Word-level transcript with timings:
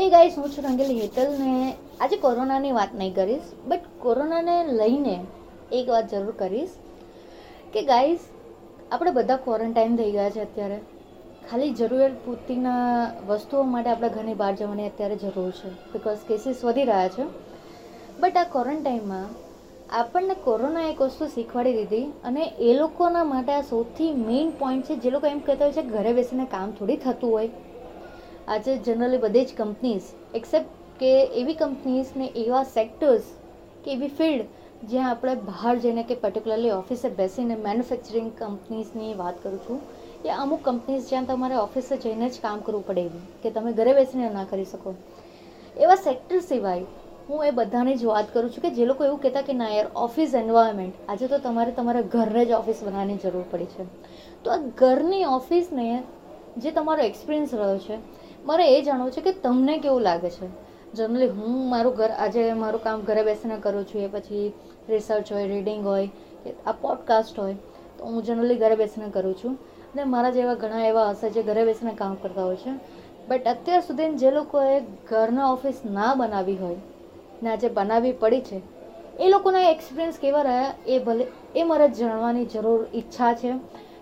એ 0.00 0.10
guys 0.10 0.34
હું 0.38 0.50
છું 0.50 0.64
રંગેલી 0.64 1.00
હેતલ 1.00 1.32
ને 1.38 1.74
આજે 2.00 2.16
કોરોનાની 2.16 2.72
વાત 2.72 2.88
નહીં 2.94 3.14
કરીશ 3.14 3.40
બટ 3.66 3.80
કોરોનાને 3.98 4.64
લઈને 4.64 5.24
એક 5.72 5.88
વાત 5.88 6.10
જરૂર 6.10 6.30
કરીશ 6.30 6.68
કે 7.72 7.82
ગાઈસ 7.82 8.18
આપણે 8.92 9.10
બધા 9.10 9.36
ક્વોરન્ટાઇન 9.36 9.96
થઈ 9.96 10.10
ગયા 10.10 10.30
છે 10.30 10.40
અત્યારે. 10.40 10.80
ખાલી 11.50 11.70
જરૂરિયાત 11.70 12.10
પૂરતીના 12.24 13.10
વસ્તુઓ 13.26 13.62
માટે 13.62 13.90
આપણે 13.90 14.08
ઘરની 14.08 14.34
બહાર 14.34 14.54
જવાની 14.54 14.86
અત્યારે 14.86 15.16
જરૂર 15.16 15.50
છે 15.50 15.68
બિકોઝ 15.68 16.18
કેસીસ 16.28 16.64
વધી 16.64 16.84
રહ્યા 16.84 17.08
છે. 17.08 17.22
બટ 18.20 18.36
આ 18.36 18.44
ક્વોરન્ટાઇનમાં 18.44 19.26
આપણને 19.90 20.34
કોરોના 20.34 20.80
એક 20.80 21.00
વસ્તુ 21.00 21.26
શીખવાડી 21.26 21.72
દીધી 21.72 22.04
અને 22.24 22.52
એ 22.58 22.74
લોકોના 22.74 23.24
માટે 23.24 23.52
આ 23.52 23.60
સૌથી 23.60 24.12
મેઇન 24.12 24.50
પોઈન્ટ 24.50 24.84
છે, 24.84 24.96
જે 24.96 25.10
લોકો 25.10 25.26
એમ 25.26 25.38
કહેતા 25.38 25.64
હોય 25.64 25.72
છે, 25.72 25.82
ઘરે 25.82 26.12
બેસીને 26.12 26.44
કામ 26.44 26.70
થોડી 26.70 26.96
થતું 26.96 27.30
હોય. 27.30 27.50
આજે 28.48 28.74
જનરલી 28.76 29.18
બધી 29.18 29.44
જ 29.44 29.54
કંપનીઝ 29.56 30.06
એક્સેપ્ટ 30.34 30.76
કે 30.98 31.08
એવી 31.40 31.54
કંપનીઝને 31.54 32.28
એવા 32.42 32.62
સેક્ટર્સ 32.66 33.26
કે 33.84 33.90
એવી 33.92 34.08
ફિલ્ડ 34.08 34.46
જ્યાં 34.84 35.10
આપણે 35.10 35.34
બહાર 35.48 35.74
જઈને 35.76 36.02
કે 36.02 36.14
પર્ટિક્યુલરલી 36.14 36.70
ઓફિસે 36.70 37.08
બેસીને 37.10 37.54
મેન્યુફેક્ચરિંગ 37.56 38.30
કંપનીઝની 38.38 39.12
વાત 39.14 39.42
કરું 39.42 39.58
છું, 39.66 39.82
કે 40.22 40.30
અમુક 40.36 40.62
કંપનીઝ 40.62 41.04
જ્યાં 41.10 41.26
તમારે 41.26 41.56
ઓફિસે 41.56 41.92
જઈને 41.96 42.24
જ 42.28 42.40
કામ 42.40 42.62
કરવું 42.62 42.86
પડે 42.86 43.00
એવું, 43.00 43.22
કે 43.42 43.50
તમે 43.50 43.72
ઘરે 43.72 43.94
બેસીને 43.94 44.30
ના 44.32 44.44
કરી 44.44 44.64
શકો. 44.64 44.94
એવા 45.76 45.96
સેક્ટર 45.96 46.40
સિવાય 46.40 46.84
હું 47.28 47.46
એ 47.46 47.50
બધાની 47.50 47.96
જ 47.96 48.04
વાત 48.04 48.30
કરું 48.32 48.50
છું 48.50 48.62
કે 48.62 48.70
જે 48.70 48.86
લોકો 48.86 49.04
એવું 49.04 49.20
કહેતા 49.20 49.42
કે 49.42 49.52
ના 49.52 49.68
યાર 49.68 49.90
ઓફિસ 49.94 50.34
એન્વાયરમેન્ટ 50.34 50.94
આજે 51.08 51.26
તો 51.28 51.38
તમારે 51.38 51.72
તમારા 51.72 52.10
ઘરને 52.14 52.44
જ 52.44 52.52
ઓફિસ 52.52 52.80
બનાવવાની 52.82 53.18
જરૂર 53.24 53.44
પડી 53.50 53.66
છે. 53.66 53.84
તો 54.44 54.50
આ 54.50 54.62
ઘરની 54.76 55.26
ઓફિસને 55.38 55.88
જે 56.56 56.70
તમારો 56.70 57.02
એક્સપિરિયન્સ 57.02 57.52
રહ્યો 57.54 57.78
છે 57.78 57.98
મારે 58.48 58.78
એ 58.78 58.82
જાણવું 58.82 59.10
છે 59.10 59.20
કે 59.20 59.32
તમને 59.32 59.78
કેવું 59.78 60.00
લાગે 60.00 60.30
છે? 60.30 60.46
જનરલી 60.92 61.28
હું 61.28 61.68
મારું 61.70 61.94
ઘર, 61.94 62.10
આજે 62.10 62.52
મારું 62.52 62.82
કામ 62.82 63.00
ઘરે 63.00 63.22
બેસીને 63.22 63.56
કરું 63.56 63.84
છું, 63.84 64.02
એ 64.02 64.06
પછી 64.06 64.52
રિસર્ચ 64.88 65.32
હોય 65.32 65.48
રીડિંગ 65.48 65.86
હોય, 65.86 66.06
કે 66.44 66.54
આ 66.66 66.72
પોડકાસ્ટ 66.72 67.38
હોય, 67.38 67.54
તો 67.98 68.04
હું 68.04 68.22
જનરલી 68.24 68.54
ઘરે 68.54 68.76
બેસીને 68.76 69.10
કરું 69.10 69.34
છું. 69.34 69.54
અને 69.94 70.04
મારા 70.04 70.30
જેવા 70.30 70.54
ઘણા 70.54 70.86
એવા 70.86 71.10
હશે 71.10 71.30
જે 71.30 71.42
ઘરે 71.42 71.64
બેસીને 71.64 71.94
કામ 71.94 72.14
કરતા 72.14 72.44
હોય 72.44 72.56
છે. 72.56 72.70
બટ 73.28 73.46
અત્યાર 73.46 73.80
સુધી 73.80 74.08
જે 74.08 74.30
લોકોએ 74.30 74.80
ઘરના 74.80 75.52
ઓફિસ 75.52 75.80
ના 75.90 76.14
બનાવી 76.14 76.56
હોય, 76.56 76.76
ને 77.42 77.50
આજે 77.50 77.68
બનાવવી 77.68 78.12
પડી 78.12 78.40
છે, 78.40 78.60
એ 79.20 79.28
લોકોના 79.28 79.60
એક્સપિરિયન્સ 79.60 80.18
કેવા 80.20 80.42
રહ્યા, 80.42 80.74
એ 80.86 80.98
ભલે, 80.98 81.26
એ 81.56 81.62
મારે 81.62 81.88
જાણવાની 81.88 82.44
જરૂર 82.44 82.86
ઈચ્છા 82.94 83.34
છે. 83.34 83.52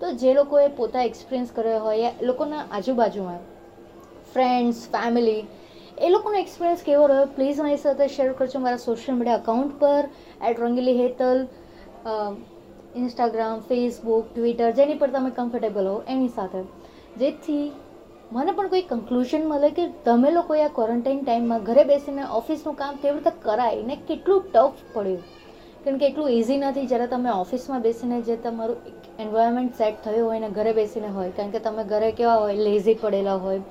તો 0.00 0.12
જે 0.12 0.34
લોકોએ 0.34 0.68
પોતા 0.68 1.02
એક્સપિરિયન્સ 1.02 1.48
કર્યો 1.54 1.78
હોય, 1.78 1.98
એ 1.98 2.24
લોકોના 2.24 2.64
આજુબાજુમાં 2.72 3.51
ફ્રેન્ડ્સ 4.34 4.80
ફેમિલી 4.94 5.42
એ 5.98 6.10
લોકોનો 6.14 6.36
એક્સપિરિયન્સ 6.38 6.82
કેવો 6.88 7.04
રહ્યો? 7.06 7.26
પ્લીઝ 7.36 7.60
મારી 7.60 7.82
સાથે 7.84 8.06
શેર 8.16 8.30
કરજો 8.40 8.64
મારા 8.64 8.82
સોશિયલ 8.86 9.18
મીડિયા 9.18 9.42
અકાઉન્ટ 9.42 9.78
પર 9.82 10.04
at 10.48 10.62
Rangili 10.64 10.96
Hetal 11.00 11.38
Instagram 13.00 13.60
Facebook 13.68 14.24
Twitter 14.32 14.70
જેની 14.78 14.98
પર 15.02 15.10
તમે 15.12 15.30
કમ્ફર્ટેબલ 15.36 15.86
હો, 15.90 15.96
એની 16.08 16.32
સાથે. 16.36 16.60
જેથી 17.20 17.64
મને 18.32 18.52
પણ 18.56 18.68
કોઈ 18.72 18.84
કન્ક્લુઝન 18.90 19.44
મળે 19.48 19.70
કે 19.76 19.84
તમે 20.04 20.32
લોકોએ 20.34 20.60
આ 20.64 20.72
ક્વોરન્ટાઇન 20.78 21.20
ટાઈમમાં 21.22 21.64
ઘરે 21.68 21.84
બેસીને 21.90 22.24
ઓફિસનું 22.38 22.76
કામ 22.80 22.98
કેવી 23.02 23.14
રીતે 23.18 23.32
કરાય 23.46 23.86
ને 23.88 23.96
કેટલું 24.08 24.42
ટફ 24.46 24.78
પડ્યું. 24.94 25.22
કેમ 25.84 25.94
કે 26.00 26.08
એટલું 26.08 26.28
ઇઝી 26.38 26.58
નથી 26.62 26.88
જ્યારે 26.90 27.08
તમે 27.12 27.30
ઓફિસમાં 27.34 27.84
બેસીને 27.86 28.18
જે 28.28 28.36
તમારું 28.44 28.78
એન્વાયરમેન્ટ 29.24 29.78
સેટ 29.80 30.02
થયું 30.04 30.26
હોય 30.28 30.40
ને 30.44 30.50
ઘરે 30.58 30.72
બેસીને 30.80 31.08
હોય. 31.16 31.30
કારણ 31.38 31.54
કે 31.54 31.64
તમે 31.68 31.84
ઘરે 31.92 32.10
કેવા 32.20 32.38
હોય 32.42 32.56
લેઝી 32.68 32.98
પડેલા 33.04 33.38
હોય. 33.46 33.62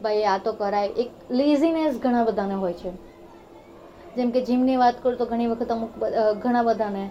ભાઈ, 0.00 0.24
આ 0.24 0.38
તો 0.40 0.52
કરાય. 0.54 0.90
એક 0.96 1.08
લેઝીનેસ 1.32 1.94
ઘણા 2.00 2.26
બધાને 2.26 2.54
હોય 2.56 2.74
છે. 2.74 2.90
જેમ 4.16 4.30
કે 4.30 4.40
જીમની 4.42 4.76
વાત 4.76 4.96
કરું 4.98 5.16
તો 5.16 5.26
ઘણી 5.26 5.48
વખત 5.48 5.70
અમુક 5.70 5.92
ઘણા 6.40 6.64
બધાને 6.64 7.02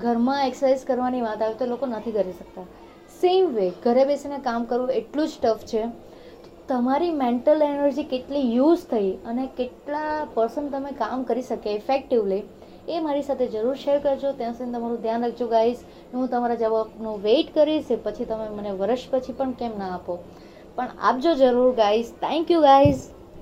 ઘરમાં 0.00 0.46
એક્સરસાઇઝ 0.46 0.84
કરવાની 0.84 1.22
વાત 1.22 1.40
આવે 1.40 1.54
તો 1.56 1.66
લોકો 1.66 1.86
નથી 1.88 2.14
કરી 2.14 2.34
શકતા. 2.34 2.66
સેમ 3.12 3.52
વે 3.52 3.66
ઘરે 3.80 4.04
બેસીને 4.06 4.38
કામ 4.42 4.66
કરવું 4.66 4.90
એટલું 4.92 5.26
જ 5.26 5.38
ટફ 5.38 5.64
છે. 5.66 5.82
તમારી 6.68 7.12
મેન્ટલ 7.14 7.60
એનર્જી 7.62 8.06
કેટલી 8.06 8.44
યુઝ 8.50 8.84
થઈ 8.86 9.02
અને 9.24 9.44
કેટલા 9.54 10.06
પર્સન 10.32 10.70
તમે 10.70 10.92
કામ 10.94 11.24
કરી 11.24 11.44
શકે 11.44 11.74
ઇફેક્ટિવલી 11.74 12.42
એ 12.88 13.00
મારી 13.00 13.22
સાથે 13.22 13.46
જરૂર 13.48 13.76
શેર 13.76 13.98
કરજો. 14.00 14.32
ત્યાં 14.34 14.54
સુધી 14.54 14.74
તમારું 14.74 15.00
ધ્યાન 15.00 15.22
રાખજો 15.22 15.48
ગાઈઝ 15.48 15.82
હું 16.12 16.28
તમારા 16.28 16.58
જવાબનો 16.58 17.14
વેઇટ 17.20 17.52
કરીશ 17.52 17.92
પછી 18.00 18.26
તમે 18.26 18.48
મને 18.52 18.72
વર્ષ 18.74 19.08
પછી 19.08 19.34
પણ 19.34 19.54
કેમ 19.54 19.72
ના 19.76 19.92
આપો. 19.94 20.14
પણ 20.78 20.96
આપજો 21.02 21.30
જરૂર 21.34 21.68
ગાઈઝ 21.76 22.08
થેન્ક 22.20 22.50
યુ 22.50 22.62
ગાઈઝ 22.62 23.04